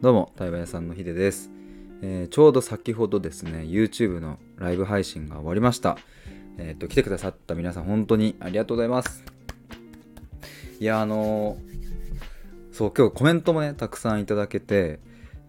[0.00, 1.50] どうも、対話屋さんのヒデです、
[2.02, 5.98] えーちょうど先ほどですね、YouTube のライブ配信が終わりました。
[6.56, 9.24] えっ、と、来てくださった皆さん、本当にありがとうございます。
[10.78, 11.58] いや、あのー
[12.70, 15.00] そう、今日コメントもね、たくさんいただけて、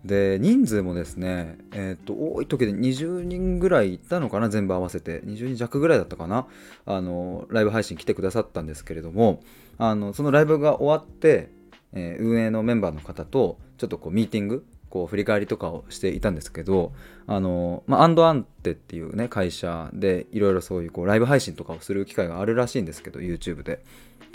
[0.03, 5.21] で、人数もですね、えっ、と、多い時で20人ぐらいいたのかな、全部合わせて。
[5.25, 6.47] 20人弱ぐらいだったかな。
[6.87, 9.41] あのライブ配信来てくださったんですけれども、
[9.77, 11.51] あの、そのライブが終わって、
[11.93, 16.93] えー運営のメンバーの方とちょっとこうミーティングこう振り返りとかをしていたんですけど
[17.27, 23.83] あの、まあ、アンドアンテっていうね会社でいろいろそういうこうライブ配信とかをする機会があるらしいんですけど YouTube で。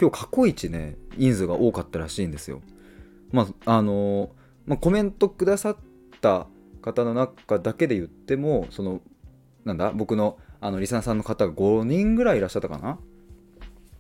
[0.01, 2.61] 今日過去一ね人数が多かったらしいんですよ。
[3.33, 4.31] まああの、
[4.67, 5.77] まあ、コメントくださっ
[6.21, 6.47] た
[6.83, 9.01] 方の中だけで言ってもその
[9.65, 12.99] なんだ僕のあのリスナさんの方が5人ぐらいいらっしゃったかな。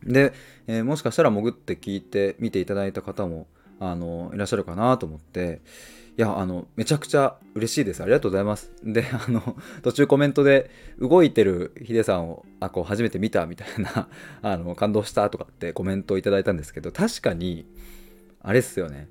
[0.02, 0.32] で、
[0.66, 3.46] えーもしかしたら潜って聞いて見ていただいた方も
[3.80, 5.62] あのいらっしゃるかなと思って。
[6.16, 8.00] いやあのめちゃくちゃ嬉しいです。
[8.00, 8.70] ありがとうございます。
[8.84, 14.08] で あの途中コメントで動いてるヒデさんをあこう初めて見たみたいな
[14.42, 17.66] あの感動したとかってコメントをいただいたんですけど確かに
[18.42, 19.08] あれっすよね。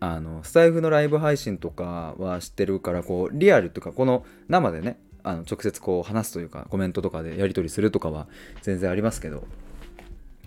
[0.00, 8.26] あのスタイフのライブ配信とかは知ってるからこうリアルというかこの生でねあの直接こう話すというかコメントとかでやり取りするとかは
[8.62, 9.44] 全然ありますけど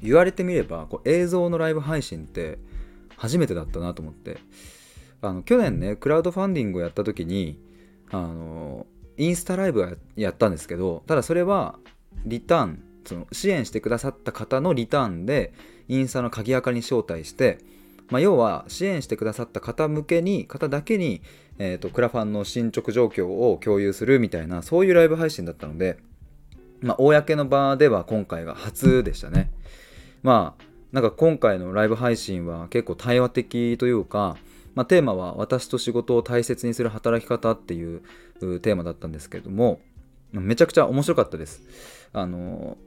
[0.04, 2.59] 言われてみればこう映像のライブ配信って
[3.18, 4.38] 初めてだったなと思って
[5.22, 7.60] あの去年ねクラウドファンディングをやった時に
[8.12, 8.86] あの
[9.18, 11.76] インスタライブをやったんですけどただそれは
[12.26, 15.54] リターンその支援してくださった方のリターンで
[15.88, 17.60] インスタの鍵垢に招待して、
[18.10, 21.22] まあ、要は支援してくださった方向けに方だけに、
[21.58, 25.98] えー、とクラファンの進捗状況を共有するみたいなそういうライブ配信だったので、
[26.82, 29.52] まあ、公の場では今回が初でしたね。
[30.22, 34.38] まあなんか今回のライブ配信は結構対話的というか、
[34.76, 38.02] まあ、テーマは私と仕事を大切にする働き方っていう
[38.61, 39.80] テーマだったんですけれども
[40.32, 41.61] めちゃくちゃ面白かったです。
[42.14, 42.78] あの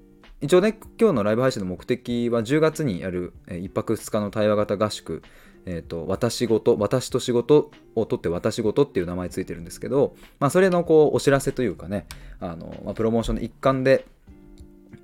[0.40, 5.22] 一応ね今日のライブ配信の目的は10月にやる1泊2日の対話型合宿。
[5.66, 12.06] えー、と私事私と仕事を取って私事っていう名前ついてるんですけど、まあ、それのこうお知らせというかね
[12.40, 14.06] あの、まあ、プロモーションの一環で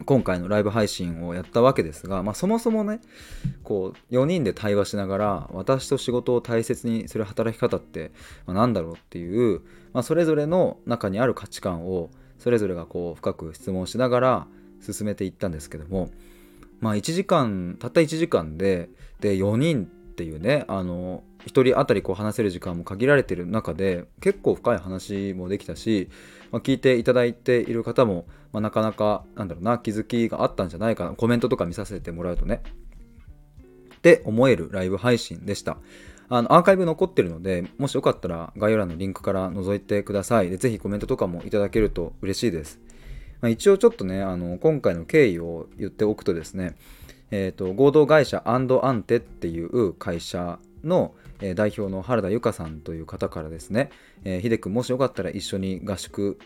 [0.04, 3.00] 今回のライブ配信をやったわけですが、まあ、そもそもね
[3.64, 8.12] こう4人で対話しながら私と仕事を大切にする働き方って、
[8.46, 9.62] 何だろうっていう、
[9.92, 14.46] まあ、それぞれの中にある価値観をそれぞれがこう深く質問しながら
[14.80, 16.10] 進めていったんですけども
[16.80, 18.90] まあ1時間たった1時間で
[19.20, 26.09] で4人っていうねあの1人当たりこう話せる時間も限られてる中で結構深い話もできたし、
[26.50, 32.62] まあ、聞いていただいている方も、まあ、なかなかなんだろうな気づきがあったんじゃないかなコメントとか見させてもらうとね。
[33.97, 35.78] って思えるライブ配信でした。
[36.28, 40.49] あのアーカイブ残ってるのでもしよかったら概要欄のリンクから覗いてください。
[40.49, 42.81] でぜひコメントとかもいただけると嬉しいです、
[43.41, 46.75] まあ、一応ちょっとねあの今回の経緯を言っておくとですね
[47.31, 51.14] えー、と合同会社アンドアンテっていう会社の、
[51.54, 53.91] 代表の原田由香さんという方からですね、
[54.25, 56.38] えー、秀君もしよかったら一緒に合宿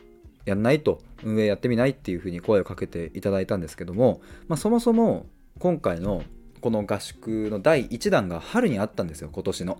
[0.47, 5.27] やんないと運営やってみないっていうふうに声をかけていただいたんですけども、まあ、そもそも
[5.59, 6.25] 今回の
[6.61, 9.79] この合宿の第1弾が春にあったんですよ今年の。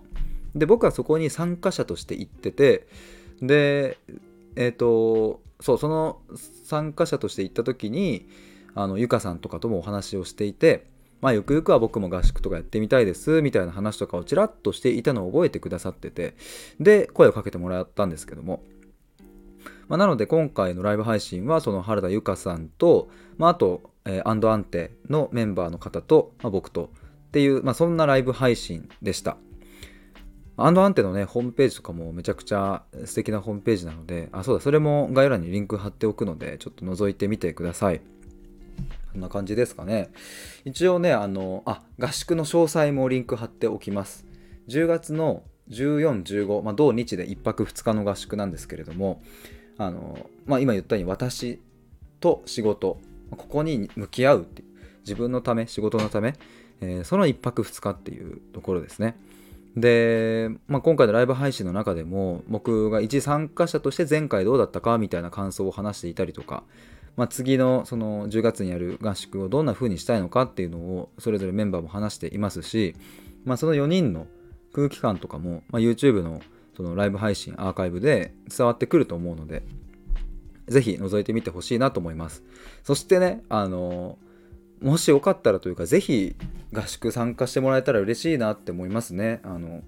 [0.55, 2.87] で僕はそこに参加者として行ってて
[3.41, 3.97] で
[4.55, 6.19] えっ、とそうその
[6.65, 8.27] 参加者として行った時に
[8.75, 10.87] あのゆかさんとかともお話をしていて
[11.21, 16.35] まあゆくゆくは僕も合宿とかやってみたいですみたいな話とかをちらっとしていたのを覚えてくださってて
[16.79, 18.63] で声をかけてもらったんですけども
[19.91, 26.91] まあ、なので今回のライブ配信はその原田由香さんと、まあ、あと、えーアンドアンテのメンバーの方と、まあ、僕と
[27.27, 29.35] っていう、まあ、そんなライブ配信でした。
[30.55, 38.01] アンドアンテのね、ホームページとかもめちゃくちゃ素敵なホームページなので、あ、そうだ、それも概要欄にリンク貼っておくので、ちょっと覗いてみてください。
[39.11, 40.09] こんな感じですかね。
[40.63, 44.25] 一応ね、あの、あ、合宿の詳細もリンク貼っておきます。
[44.69, 49.21] 10月の14、15、まあ、同日で1泊2日の合宿なんですけれども、
[49.77, 51.59] あの、まあ、今言ったように私
[52.19, 52.99] と仕事、
[53.31, 54.67] ここに向き合うっていう、
[55.01, 56.35] 自分のため、仕事のため、
[56.81, 59.15] えーその1泊2日っていうところですね。
[59.75, 66.63] で、まあ、今回のライブ配信の中でも僕が一参加者として前回どうだったかみたいな感想を話していたりとか、
[67.17, 72.95] まあ、次のその10月にやる合宿をどんな風にしたいのかっていうのをそれぞれメンバーも話していますし、
[73.43, 74.27] まあ、その4人の
[74.73, 76.41] 空気感とかも、まあ、YouTube の
[76.75, 79.63] そのライブ配信アーカイブで伝わってくると思うので
[80.67, 82.43] ぜひ覗いてみてほしいなと思います。
[82.83, 84.17] そしてねあの
[84.81, 86.35] もしよかったらというかぜひ
[86.73, 89.41] 合宿参加してもらえたら嬉しいなって思いますね。
[89.43, 89.81] あの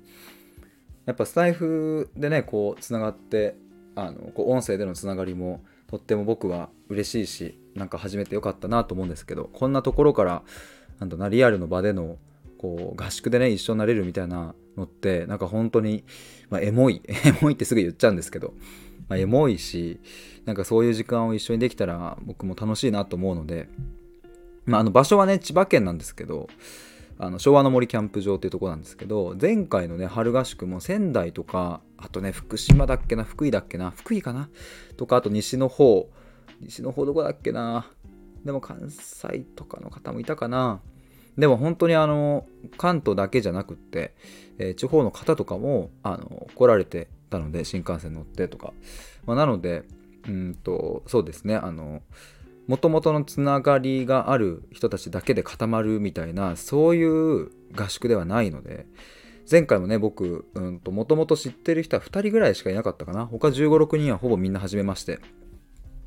[1.05, 3.55] やっぱスタイフでねこうつながって
[3.95, 10.41] あのこう音声でのつながりもとっても僕は嬉しいしなんか始めてよかったなと思うんですけどこんなところから
[10.99, 12.17] なんだなリアルの場での
[12.57, 16.03] こう合宿でね一緒になれるみたいなのってなんか本当に、
[16.49, 18.55] まあ、エモい エモいってすぐ言っちゃうんですけど、
[19.07, 19.99] まあ、エモいし
[20.45, 23.69] なんかそういう時間を一緒にできたら僕も楽しいなと思うので、
[24.65, 26.49] まあ、あの場所はね千葉県なんですけど
[27.23, 34.49] あの昭和の森キャンプ場っていうとこなんですけど前回のね春合宿も仙台とかあとね福島だっけな福井だっけな福井かな？
[34.97, 36.09] とかあと西の方。
[36.59, 37.87] 西の方どこだっけな？
[38.43, 40.81] でも関西とかの方もいたかな？
[41.37, 42.45] でも本当にあの
[42.77, 44.13] 関東だけじゃなくって、
[44.59, 48.73] えー、地方の方とかもあの来られてたので新幹線乗ってとか、
[49.25, 49.83] まあ、なので
[50.27, 52.01] うんとそうですねあの
[52.67, 58.85] もともとのつながりがある人たちだけで固まるみたいなそういう合宿ではないので
[59.49, 60.47] 前回もね僕
[60.85, 63.25] もともと知ってる人は2人ぐらいしかいなかったかな。
[63.25, 65.19] 他1 5 6人はほぼみんな初めまして。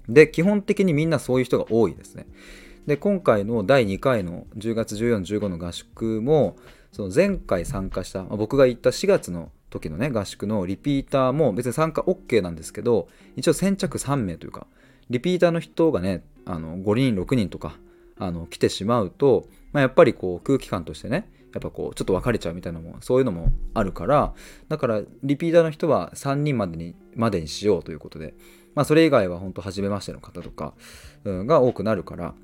[0.08, 2.26] で基本的にみんなそういう人が多いですね。
[2.86, 6.56] で今回の第2回の10月1415の合宿も
[6.92, 14.66] その前回参加した、僕が行った4月の時のね合宿のリピーターも別に参加 OK なんですけど一応先着3名というか
[15.10, 17.76] リピーターの人がねあの5人6人とか
[18.18, 24.34] あの来てしまうと、まあ、やっぱりこう空気感としてねやっぱこうちょっと別れちゃうみたいなのもそういうのもあるから
[24.68, 28.34] だからリピーターの人は3人までにまでにしようということで、
[28.74, 30.74] まあ、それ以外は本当初めましての方とか、
[31.24, 32.34] が多くなるから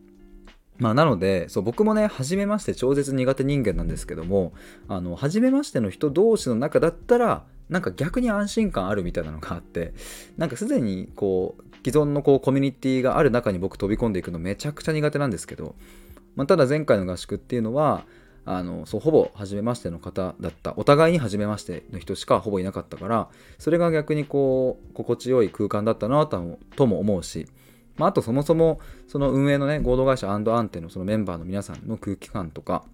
[0.79, 4.53] まあ、なのでそう僕もね初めまして超絶苦手人間なんですけども
[4.89, 9.95] あの初めましての人同士の中だったらなんか逆に安心感あるみたいなのがあって
[10.37, 15.75] なんかすでにこう既存のこうコミュニティがある中に僕飛び込んでいくのめちゃくちゃ苦手なんですけど、
[16.37, 18.05] まあ、ただ前回の合宿っていうのは
[18.45, 23.29] あのそうほぼ初めましての方だったお互いに初めましての人しかほぼいなかったから
[23.59, 27.47] それが逆にこう心地よい空間だったなとも思うし
[28.03, 32.85] まあ、あとそもそもその運営のね合同会社アンテのそのメンバーの皆さんの空気感とか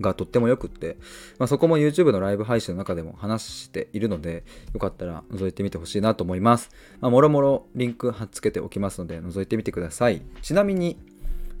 [0.00, 0.96] がとってもよくって、
[1.38, 6.70] まあ、そこも YouTube のライブ配信の中でも話しているのでよかったら覗いてみてほしいなと思います。
[7.00, 10.22] まあ、もろもろリンク貼っつけておきますので覗いてみてください。
[10.40, 10.98] ちなみに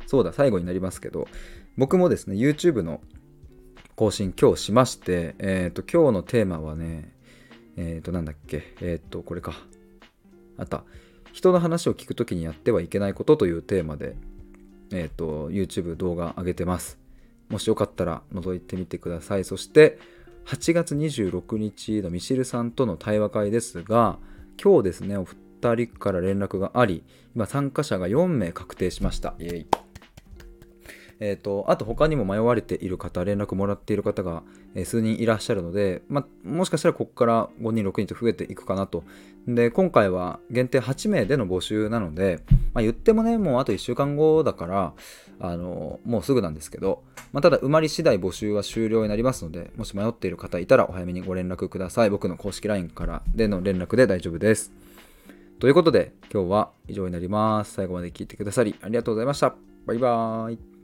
[0.06, 1.28] そうだ最後になりますけど
[1.76, 3.02] 僕もですね YouTube の
[3.96, 7.12] 更新今日しまして、えっ、ー、と今日のテーマはね
[7.76, 9.52] えっ、ー、となんだっけえっ、ー、とこれか
[10.56, 10.84] あった
[11.36, 14.16] 人の話を聞くときにやってはいけないことというテーマで、
[14.90, 16.98] えっ、ー、と、YouTube 動画上げてます。
[17.50, 19.44] もしよかったら覗いてみてください。
[19.44, 19.98] そして、
[20.46, 24.18] 8月26日のミシルさんとの対話会ですが、
[24.58, 27.04] 今日ですね、お二人から連絡があり、
[27.34, 29.34] 今参加者が4名確定しました。
[29.38, 29.85] イエイ。
[31.18, 34.42] えーと、あと他にも迷われている方連絡もらっている方が、
[34.84, 39.04] 数人いらっしゃるので、まもしかしたらここから5人6人と増えていくかなと。
[39.46, 42.40] で今回は限定8名での募集なので、
[42.74, 44.92] まあ、言ってもねもうあと1週間後だから
[45.38, 52.10] あのもうすぐなんですけど、まあ、ただ埋まり次第募集は終了になりますのでもし迷っている方いたらお早めにご連絡ください。
[52.10, 54.72] 僕の公式 LINE からでの連絡で大丈夫です。
[55.60, 57.74] ということで今日は以上になります。
[57.74, 59.54] 最後まで聞いてくださりありがとうございました。
[59.86, 60.75] バイバーイ。